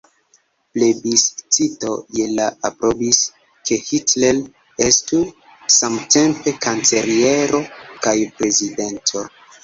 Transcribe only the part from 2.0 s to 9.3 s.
je la aprobis, ke Hitler estu samtempe kanceliero kaj prezidento.